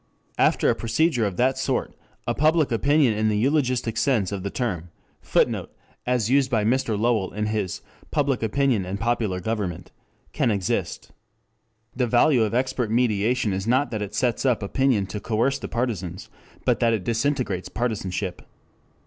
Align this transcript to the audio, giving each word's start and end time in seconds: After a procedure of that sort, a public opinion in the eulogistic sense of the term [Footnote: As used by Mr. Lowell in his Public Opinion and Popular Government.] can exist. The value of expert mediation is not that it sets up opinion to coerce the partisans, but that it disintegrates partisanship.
After 0.39 0.67
a 0.67 0.73
procedure 0.73 1.27
of 1.27 1.37
that 1.37 1.59
sort, 1.59 1.93
a 2.25 2.33
public 2.33 2.71
opinion 2.71 3.13
in 3.15 3.29
the 3.29 3.37
eulogistic 3.37 3.97
sense 3.97 4.31
of 4.31 4.41
the 4.41 4.49
term 4.49 4.89
[Footnote: 5.21 5.69
As 6.07 6.27
used 6.27 6.49
by 6.49 6.65
Mr. 6.65 6.97
Lowell 6.99 7.31
in 7.31 7.45
his 7.45 7.83
Public 8.09 8.41
Opinion 8.41 8.83
and 8.83 8.99
Popular 8.99 9.39
Government.] 9.39 9.91
can 10.33 10.49
exist. 10.49 11.11
The 11.95 12.07
value 12.07 12.41
of 12.41 12.55
expert 12.55 12.89
mediation 12.89 13.53
is 13.53 13.67
not 13.67 13.91
that 13.91 14.01
it 14.01 14.15
sets 14.15 14.43
up 14.43 14.63
opinion 14.63 15.05
to 15.05 15.19
coerce 15.19 15.59
the 15.59 15.67
partisans, 15.67 16.31
but 16.65 16.79
that 16.79 16.93
it 16.93 17.03
disintegrates 17.03 17.69
partisanship. 17.69 18.41